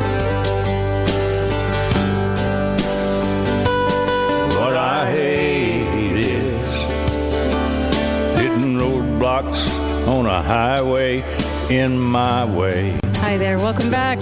[9.36, 11.24] Roadblocks on a highway
[11.70, 12.98] in my way.
[13.16, 13.58] Hi there.
[13.58, 14.20] Welcome back.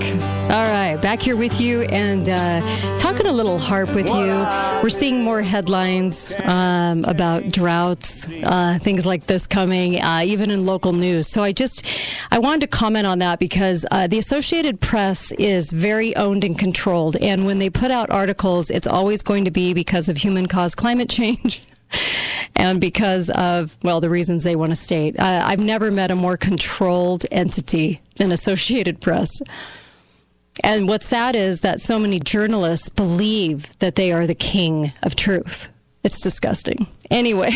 [0.49, 0.97] All right.
[1.02, 4.32] Back here with you and uh, talking a little HAARP with you.
[4.82, 10.65] We're seeing more headlines um, about droughts, uh, things like this coming, uh, even in
[10.65, 11.30] local news.
[11.30, 11.86] So I just,
[12.32, 16.58] I wanted to comment on that because uh, the Associated Press is very owned and
[16.58, 17.17] controlled.
[17.17, 20.78] And when they put out articles, it's always going to be because of human caused
[20.78, 21.62] climate change.
[22.56, 26.15] and because of well the reasons they want to state uh, i've never met a
[26.15, 29.41] more controlled entity than associated press
[30.63, 35.15] and what's sad is that so many journalists believe that they are the king of
[35.15, 35.71] truth
[36.03, 36.86] it's disgusting.
[37.13, 37.52] Anyway,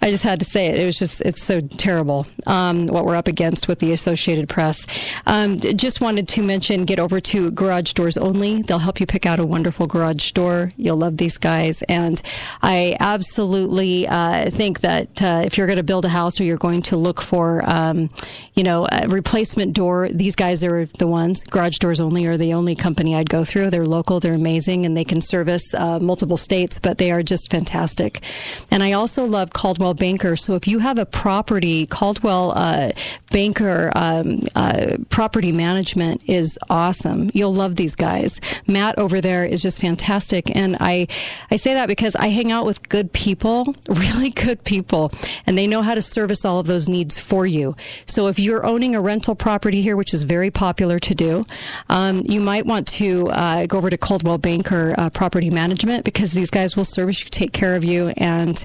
[0.00, 0.78] I just had to say it.
[0.78, 4.86] It was just, it's so terrible um, what we're up against with the Associated Press.
[5.26, 8.62] Um, just wanted to mention get over to Garage Doors Only.
[8.62, 10.70] They'll help you pick out a wonderful garage door.
[10.76, 11.82] You'll love these guys.
[11.82, 12.22] And
[12.62, 16.56] I absolutely uh, think that uh, if you're going to build a house or you're
[16.56, 18.10] going to look for, um,
[18.54, 21.42] you know, a replacement door, these guys are the ones.
[21.42, 23.70] Garage Doors Only are the only company I'd go through.
[23.70, 27.50] They're local, they're amazing, and they can service uh, multiple states, but they are just
[27.50, 28.22] fantastic.
[28.70, 30.36] And I also love Coldwell Banker.
[30.36, 32.90] So if you have a property, Coldwell uh,
[33.30, 37.30] Banker um, uh, Property Management is awesome.
[37.32, 38.42] You'll love these guys.
[38.66, 41.08] Matt over there is just fantastic, and I
[41.50, 45.10] I say that because I hang out with good people, really good people,
[45.46, 47.74] and they know how to service all of those needs for you.
[48.06, 51.42] So if you're owning a rental property here, which is very popular to do,
[51.88, 56.32] um, you might want to uh, go over to Coldwell Banker uh, Property Management because
[56.32, 58.63] these guys will service you, take care of you, and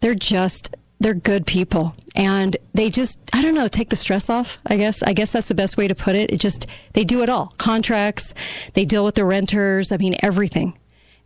[0.00, 1.94] they're just they're good people.
[2.16, 5.02] And they just i don't know take the stress off i guess.
[5.02, 6.30] I guess that's the best way to put it.
[6.30, 7.52] It just they do it all.
[7.58, 8.34] Contracts
[8.74, 10.78] they deal with the renters i mean everything.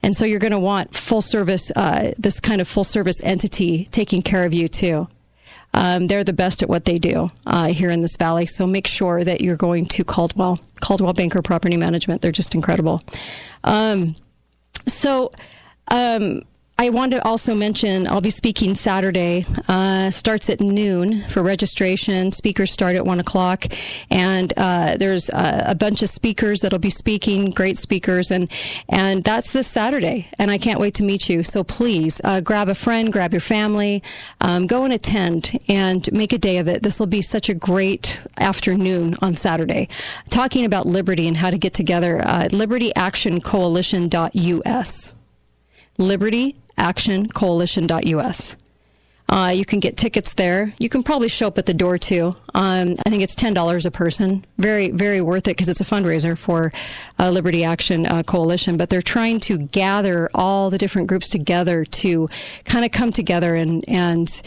[0.02, 3.84] And so you're going to want full service uh, this kind of full service entity
[3.84, 5.08] taking care of you too.
[5.74, 8.46] Um, they're the best at what they do uh, here in this valley.
[8.46, 12.22] So make sure that you're going to Coldwell Coldwell banker property management.
[12.22, 13.00] They're just incredible.
[13.64, 14.16] Um,
[14.86, 15.32] so
[15.88, 16.42] um,
[16.80, 19.44] I want to also mention I'll be speaking Saturday.
[19.66, 22.30] Uh, starts at noon for registration.
[22.30, 23.64] Speakers start at one o'clock,
[24.12, 27.50] and uh, there's a, a, bunch of speakers that'll be speaking.
[27.50, 28.48] Great speakers, and
[28.88, 30.28] and that's this Saturday.
[30.38, 31.42] And I can't wait to meet you.
[31.42, 34.00] So please uh, grab a friend, grab your family,
[34.40, 36.84] um, go and attend, and make a day of it.
[36.84, 39.88] This will be such a great afternoon on Saturday,
[40.30, 42.22] talking about liberty and how to get together.
[42.24, 45.12] Uh, LibertyActionCoalition.us.
[46.78, 48.56] LibertyActionCoalition.us.
[49.30, 50.72] Uh, you can get tickets there.
[50.78, 52.32] You can probably show up at the door too.
[52.54, 54.42] Um, I think it's ten dollars a person.
[54.56, 56.72] Very, very worth it because it's a fundraiser for
[57.18, 58.78] uh, Liberty Action uh, Coalition.
[58.78, 62.28] But they're trying to gather all the different groups together to
[62.64, 64.40] kind of come together and and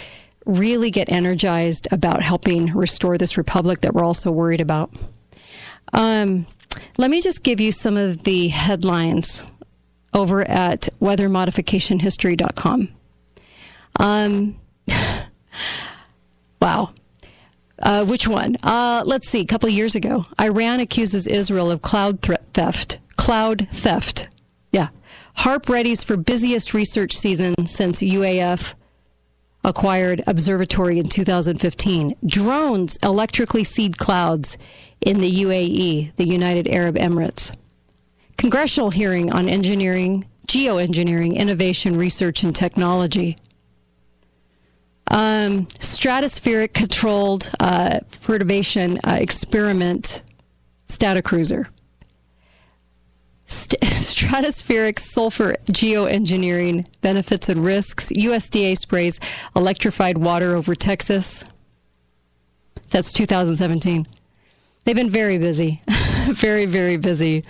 [0.48, 4.89] really get energized about helping restore this republic that we're all so worried about.
[5.94, 6.48] Um,
[6.98, 9.44] let me just give you some of the headlines
[10.13, 12.89] over at weathermodificationhistory.com.
[14.00, 14.60] Um,
[16.62, 16.93] wow.
[17.82, 18.58] Uh, which one?
[18.62, 19.41] Uh, let's see.
[19.41, 22.21] A couple years ago, Iran accuses Israel of cloud
[22.54, 23.00] theft.
[23.15, 24.28] Cloud theft.
[24.71, 24.89] Yeah.
[25.39, 28.76] HAARP readies for busiest research season since UAF
[29.63, 32.15] acquired observatory in 2015.
[32.26, 34.58] Drones electrically seed clouds
[35.00, 37.52] in the UAE, the United Arab Emirates
[38.38, 43.38] congressional hearing on engineering, geoengineering, innovation, research, and technology.
[45.08, 50.24] Um, stratospheric controlled uh, perturbation uh, experiment
[50.91, 51.67] Stratocruiser.
[53.46, 58.12] St- stratospheric sulfur geoengineering benefits and risks.
[58.12, 59.20] USDA sprays
[59.56, 61.44] electrified water over Texas.
[62.89, 64.06] That's 2017.
[64.84, 65.82] They've been very busy,
[66.30, 67.46] very, very busy.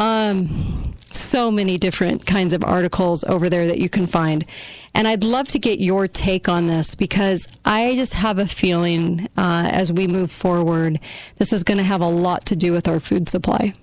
[0.00, 4.46] Um, so many different kinds of articles over there that you can find.
[4.94, 9.28] And I'd love to get your take on this because I just have a feeling
[9.36, 10.98] uh, as we move forward,
[11.36, 13.74] this is going to have a lot to do with our food supply.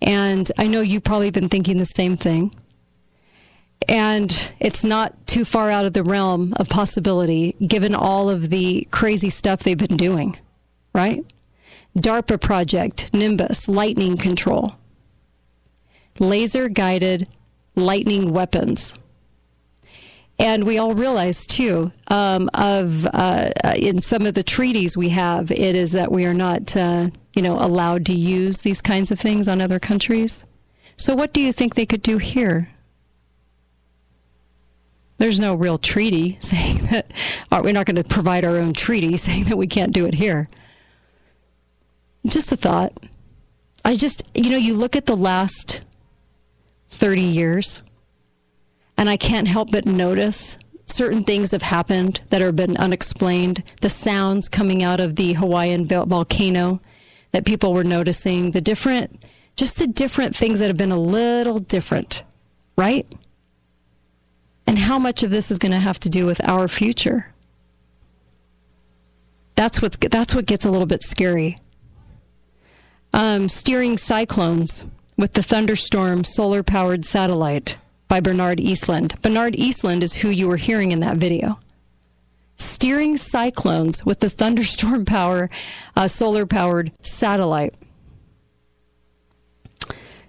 [0.00, 2.54] And I know you've probably been thinking the same thing.
[3.88, 8.86] And it's not too far out of the realm of possibility given all of the
[8.92, 10.38] crazy stuff they've been doing,
[10.94, 11.24] right?
[11.98, 14.76] DARPA project, Nimbus, lightning control
[16.18, 17.28] laser guided
[17.76, 18.94] lightning weapons.
[20.38, 25.50] And we all realize too, um, of uh, in some of the treaties we have,
[25.50, 29.20] it is that we are not, uh, you know, allowed to use these kinds of
[29.20, 30.44] things on other countries.
[30.96, 32.68] So, what do you think they could do here?
[35.18, 37.12] There's no real treaty saying that
[37.52, 40.48] we're not going to provide our own treaty saying that we can't do it here.
[42.26, 42.92] Just a thought.
[43.84, 45.82] I just, you know, you look at the last
[46.94, 47.82] 30 years.
[48.96, 53.62] And I can't help but notice certain things have happened that have been unexplained.
[53.80, 56.80] The sounds coming out of the Hawaiian volcano
[57.32, 59.26] that people were noticing, the different,
[59.56, 62.22] just the different things that have been a little different,
[62.76, 63.06] right?
[64.66, 67.32] And how much of this is going to have to do with our future?
[69.56, 71.58] That's what's that's what gets a little bit scary.
[73.12, 74.84] Um, steering cyclones
[75.16, 79.20] with the Thunderstorm solar powered satellite by Bernard Eastlund.
[79.22, 81.58] Bernard Eastlund is who you were hearing in that video.
[82.56, 85.50] Steering cyclones with the Thunderstorm power
[85.96, 87.74] uh, solar powered satellite.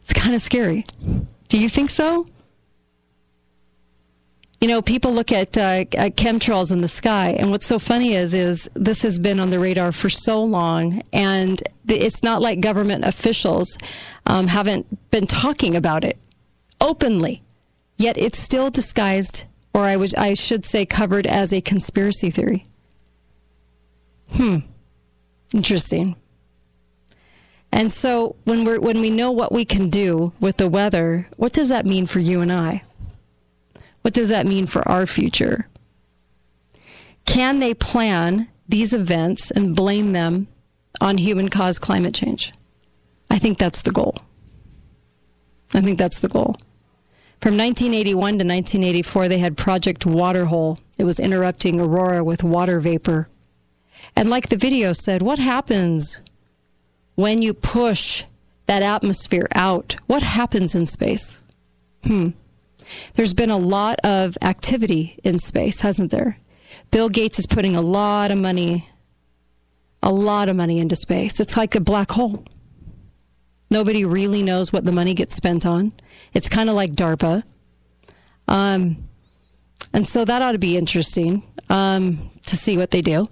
[0.01, 0.86] It's kind of scary.
[1.49, 2.25] Do you think so?
[4.66, 8.16] You know, people look at, uh, at chemtrails in the sky, and what's so funny
[8.16, 12.61] is, is this has been on the radar for so long, and it's not like
[12.61, 13.78] government officials
[14.26, 16.18] um, haven't been talking about it
[16.82, 17.43] openly,
[17.99, 19.45] yet it's still disguised
[19.76, 22.66] or I was I should say covered as a conspiracy theory.
[24.32, 24.57] Hmm.
[25.53, 26.16] Interesting.
[27.72, 31.53] And so when we when we know what we can do with the weather, what
[31.53, 32.82] does that mean for you and I?
[34.06, 35.68] What does that mean for our future?
[37.26, 40.47] Can they plan these events and blame them
[41.01, 42.53] on human caused climate change?
[43.32, 44.16] I think that's the goal.
[45.74, 46.56] I think that's the goal.
[47.41, 50.78] From 1981 to 1984, they had Project Waterhole.
[50.99, 53.28] It was interrupting Aurora with water vapor.
[54.16, 56.22] And like the video said, what happens
[57.16, 58.24] when you push
[58.68, 59.95] that atmosphere out?
[60.06, 61.41] What happens in space?
[62.03, 62.30] Hmm.
[63.13, 66.38] There's been a lot of activity in space, hasn't there?
[66.91, 68.88] Bill Gates is putting a lot of money,
[70.01, 71.39] a lot of money into space.
[71.39, 72.45] It's like a black hole.
[73.69, 75.93] Nobody really knows what the money gets spent on.
[76.33, 77.43] It's kind of like DARPA.
[78.47, 79.07] Um,
[79.93, 83.25] and so that ought to be interesting um, to see what they do.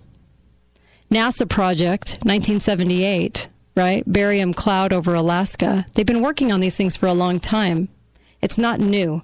[1.11, 4.03] NASA project, 1978, right?
[4.11, 5.85] Barium cloud over Alaska.
[5.93, 7.89] They've been working on these things for a long time.
[8.41, 9.21] It's not new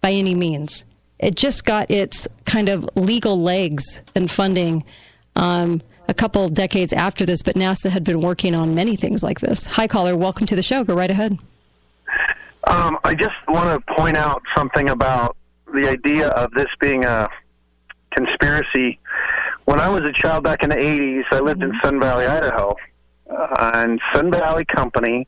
[0.00, 0.84] by any means.
[1.18, 4.84] It just got its kind of legal legs and funding
[5.34, 9.40] um, a couple decades after this, but NASA had been working on many things like
[9.40, 9.66] this.
[9.66, 10.16] Hi, caller.
[10.16, 10.84] Welcome to the show.
[10.84, 11.38] Go right ahead.
[12.66, 15.36] Um, I just want to point out something about
[15.72, 17.28] the idea of this being a
[18.14, 18.98] conspiracy.
[19.64, 22.76] When I was a child back in the 80s, I lived in Sun Valley, Idaho,
[23.30, 25.26] uh, and Sun Valley Company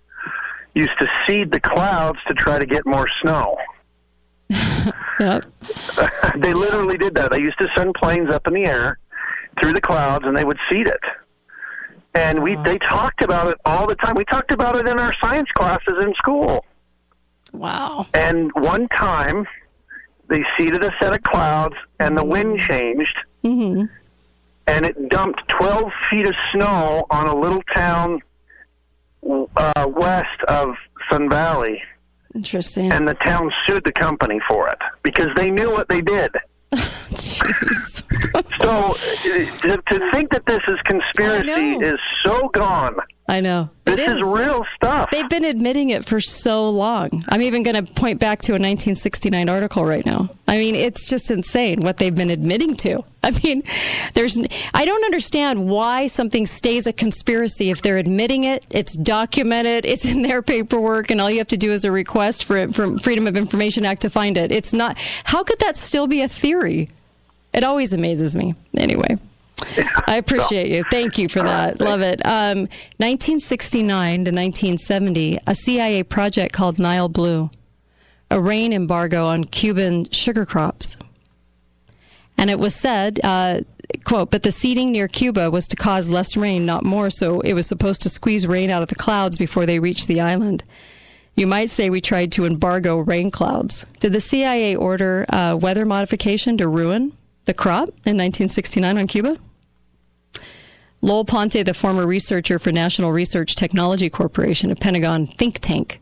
[0.75, 3.57] used to seed the clouds to try to get more snow.
[5.21, 5.45] yep.
[6.37, 7.31] they literally did that.
[7.31, 8.99] They used to send planes up in the air
[9.61, 11.01] through the clouds, and they would seed it.
[12.15, 14.15] And we they talked about it all the time.
[14.17, 16.65] We talked about it in our science classes in school.
[17.53, 18.07] Wow.
[18.15, 19.47] And one time,
[20.29, 23.85] they seeded a set of clouds, and the wind changed, mm-hmm.
[24.67, 28.21] and it dumped 12 feet of snow on a little town
[29.57, 30.75] uh, west of
[31.11, 31.83] Sun Valley.
[32.35, 32.93] Interesting.
[32.93, 36.31] And the town sued the company for it because they knew what they did.
[36.73, 38.03] Jeez.
[38.61, 38.93] so
[39.63, 42.97] to, to think that this is conspiracy is so gone.
[43.29, 43.69] I know.
[43.85, 45.11] This It is real stuff.
[45.11, 47.25] They've been admitting it for so long.
[47.29, 50.31] I'm even going to point back to a 1969 article right now.
[50.47, 53.05] I mean, it's just insane what they've been admitting to.
[53.23, 53.65] I mean,
[54.15, 54.39] there's
[54.73, 60.07] I don't understand why something stays a conspiracy if they're admitting it, it's documented, it's
[60.11, 62.97] in their paperwork and all you have to do is a request for it from
[62.97, 64.51] Freedom of Information Act to find it.
[64.51, 66.89] It's not How could that still be a theory?
[67.53, 68.55] It always amazes me.
[68.77, 69.19] Anyway.
[70.07, 70.85] I appreciate you.
[70.91, 71.81] Thank you for that.
[71.81, 72.25] Love it.
[72.25, 72.61] Um,
[72.99, 73.89] 1969
[74.25, 77.51] to 1970, a CIA project called Nile Blue,
[78.31, 80.97] a rain embargo on Cuban sugar crops.
[82.37, 83.63] And it was said, uh,
[84.05, 87.55] quote, but the seeding near Cuba was to cause less rain, not more, so it
[87.55, 90.63] was supposed to squeeze rain out of the clouds before they reached the island.
[91.35, 93.87] You might say we tried to embargo rain clouds.
[94.01, 97.13] Did the CIA order uh, weather modification to ruin
[97.45, 99.39] the crop in 1969 on Cuba?
[101.01, 106.01] Lowell Ponte, the former researcher for National Research Technology Corporation, a Pentagon think tank,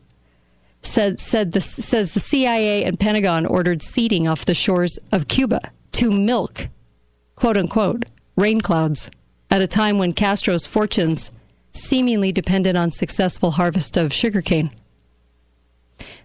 [0.81, 5.71] said, said the, says the CIA and Pentagon ordered seeding off the shores of Cuba
[5.93, 6.69] to milk,
[7.35, 9.11] quote unquote, rain clouds
[9.51, 11.31] at a time when Castro's fortunes
[11.71, 14.71] seemingly depended on successful harvest of sugarcane.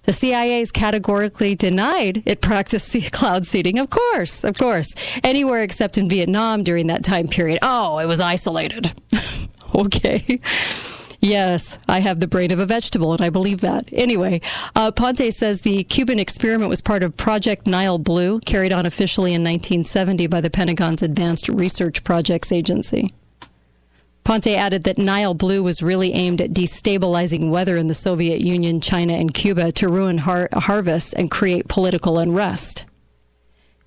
[0.05, 3.79] The CIA has categorically denied it practiced cloud seeding.
[3.79, 4.95] Of course, of course.
[5.23, 7.61] Anywhere except in Vietnam during that time period.
[7.63, 8.93] Oh, it was isolated.
[9.75, 10.41] okay.
[11.21, 13.89] Yes, I have the brain of a vegetable, and I believe that.
[13.93, 14.41] Anyway,
[14.75, 19.31] uh, Ponte says the Cuban experiment was part of Project Nile Blue, carried on officially
[19.33, 23.09] in 1970 by the Pentagon's Advanced Research Projects Agency.
[24.25, 28.81] Ponte added that Nile Blue was really aimed at destabilizing weather in the Soviet Union,
[28.81, 32.85] China, and Cuba to ruin har- harvests and create political unrest.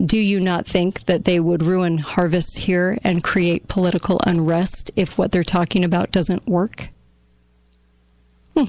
[0.04, 5.18] Do you not think that they would ruin harvests here and create political unrest if
[5.18, 6.90] what they're talking about doesn't work?
[8.58, 8.66] Hmm.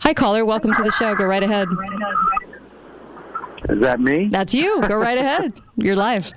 [0.00, 0.44] Hi, caller.
[0.44, 1.14] Welcome to the show.
[1.14, 1.68] Go right ahead.
[3.68, 4.26] Is that me?
[4.28, 4.82] That's you.
[4.88, 5.52] Go right ahead.
[5.76, 6.32] You're live.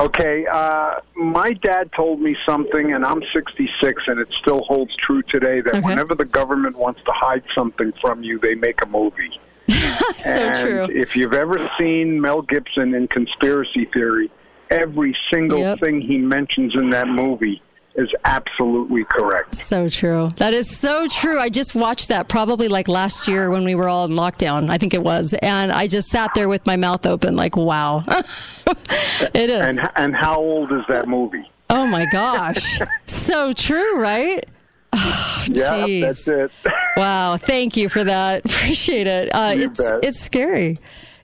[0.00, 5.22] Okay, uh, my dad told me something, and I'm 66, and it still holds true
[5.22, 5.80] today that Okay.
[5.80, 9.38] whenever the government wants to hide something from you, they make a movie.
[10.16, 10.88] so and true.
[10.90, 14.30] If you've ever seen Mel Gibson in Conspiracy Theory,
[14.70, 17.62] every single thing he mentions in that movie
[17.94, 19.54] is absolutely correct.
[19.54, 20.30] So true.
[20.36, 21.38] That is so true.
[21.38, 24.70] I just watched that probably like last year when we were all in lockdown.
[24.70, 28.02] I think it was, and I just sat there with my mouth open, like, "Wow,
[28.08, 31.44] it is." And and how old is that movie?
[31.70, 34.44] Oh my gosh, so true, right?
[34.94, 36.04] Oh, yeah, geez.
[36.04, 36.50] that's it.
[36.98, 38.44] Wow, thank you for that.
[38.44, 39.30] Appreciate it.
[39.34, 40.04] Uh, it's bet.
[40.04, 40.78] it's scary.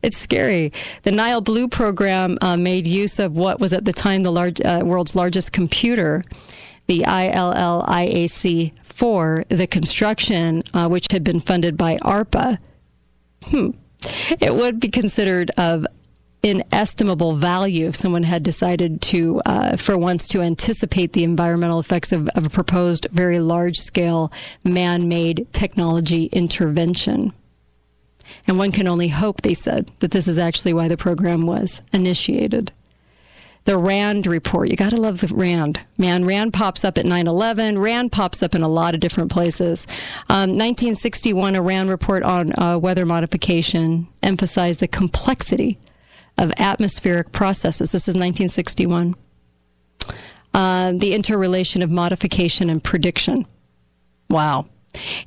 [0.08, 0.72] It's scary.
[1.02, 4.58] The Nile Blue program uh, made use of what was at the time the large,
[4.62, 6.24] uh, world's largest computer,
[6.86, 12.56] the ILLIAC 4, the construction, uh, which had been funded by ARPA.
[13.42, 13.72] Hmm.
[14.40, 15.84] It would be considered of
[16.42, 22.12] inestimable value if someone had decided to, uh, for once, to anticipate the environmental effects
[22.12, 24.32] of, of a proposed very large scale
[24.64, 27.34] man made technology intervention.
[28.46, 31.82] And one can only hope, they said, that this is actually why the program was
[31.92, 32.72] initiated.
[33.64, 35.80] The RAND report, you got to love the RAND.
[35.98, 37.78] Man, RAND pops up at 9 11.
[37.78, 39.86] RAND pops up in a lot of different places.
[40.30, 45.78] Um, 1961, a RAND report on uh, weather modification emphasized the complexity
[46.38, 47.92] of atmospheric processes.
[47.92, 49.14] This is 1961.
[50.54, 53.46] Uh, the interrelation of modification and prediction.
[54.30, 54.66] Wow.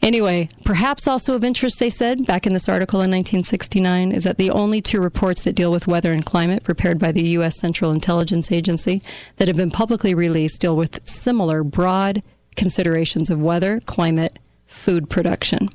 [0.02, 4.38] Anyway, perhaps also of interest, they said back in this article in 1969, is that
[4.38, 7.58] the only two reports that deal with weather and climate prepared by the U.S.
[7.58, 9.02] Central Intelligence Agency
[9.38, 12.24] that have been publicly released deal with similar broad
[12.56, 15.70] considerations of weather, climate, food production.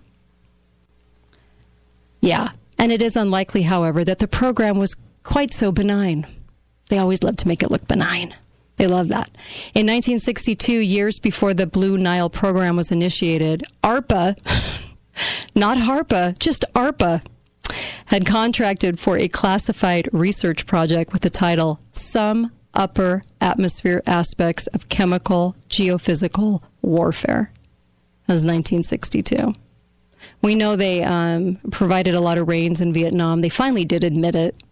[2.20, 6.26] Yeah, and it is unlikely, however, that the program was quite so benign.
[6.88, 8.34] They always love to make it look benign.
[8.76, 9.28] They love that.
[9.74, 14.36] In 1962, years before the Blue Nile program was initiated, ARPA,
[15.54, 17.22] not HARPA, just ARPA,
[18.06, 24.88] had contracted for a classified research project with the title Some Upper Atmosphere Aspects of
[24.88, 27.50] Chemical Geophysical Warfare.
[28.26, 29.52] That was 1962.
[30.42, 33.40] We know they um, provided a lot of rains in Vietnam.
[33.40, 34.62] They finally did admit it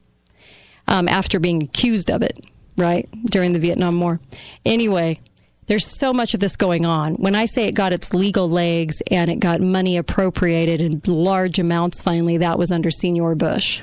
[0.86, 2.44] um, after being accused of it,
[2.76, 4.20] right, during the Vietnam War.
[4.64, 5.18] Anyway,
[5.66, 7.14] there's so much of this going on.
[7.14, 11.58] When I say it got its legal legs and it got money appropriated in large
[11.58, 13.82] amounts finally, that was under Senor Bush.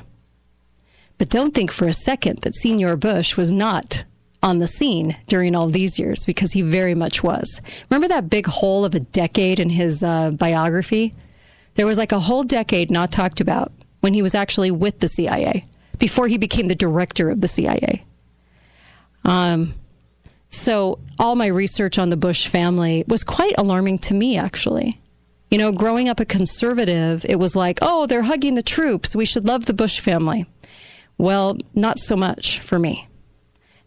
[1.17, 4.05] But don't think for a second that Senor Bush was not
[4.43, 7.61] on the scene during all these years because he very much was.
[7.89, 11.13] Remember that big hole of a decade in his uh, biography?
[11.75, 13.71] There was like a whole decade not talked about
[14.01, 15.65] when he was actually with the CIA
[15.99, 18.03] before he became the director of the CIA.
[19.23, 19.73] Um,
[20.49, 24.99] so all my research on the Bush family was quite alarming to me, actually.
[25.49, 29.15] You know, growing up a conservative, it was like, oh, they're hugging the troops.
[29.15, 30.45] We should love the Bush family.
[31.17, 33.07] Well, not so much for me.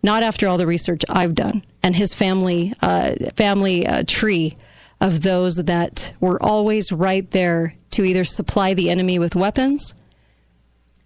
[0.03, 4.57] Not after all the research I've done and his family uh, family uh, tree
[5.01, 9.95] of those that were always right there to either supply the enemy with weapons,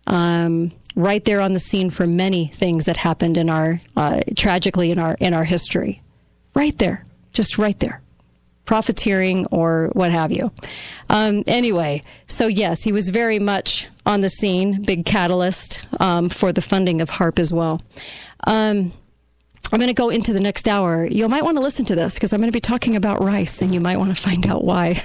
[0.06, 4.90] um, right there on the scene for many things that happened in our uh, tragically
[4.90, 6.02] in our in our history,
[6.54, 8.02] right there, just right there,
[8.64, 10.50] profiteering or what have you.
[11.08, 16.52] Um, anyway, so yes, he was very much on the scene, big catalyst um, for
[16.52, 17.80] the funding of HAARP as well.
[18.46, 18.92] Um,
[19.70, 21.06] I'm going to go into the next hour.
[21.06, 23.62] You might want to listen to this because I'm going to be talking about rice,
[23.62, 25.00] and you might want to find out why.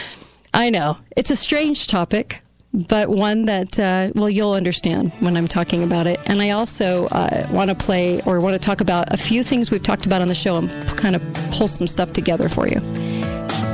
[0.54, 2.40] I know it's a strange topic,
[2.74, 6.18] but one that uh, well you'll understand when I'm talking about it.
[6.28, 9.70] And I also uh, want to play or want to talk about a few things
[9.70, 10.68] we've talked about on the show and
[10.98, 11.22] kind of
[11.52, 12.80] pull some stuff together for you.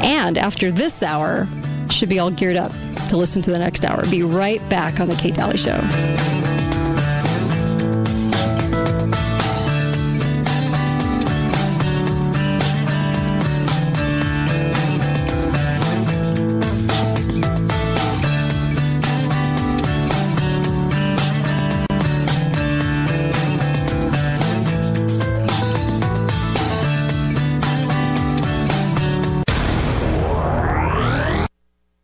[0.02, 1.48] And after this hour,
[1.90, 2.72] should be all geared up
[3.08, 4.06] to listen to the next hour.
[4.08, 6.49] Be right back on the Kate Dalley Show.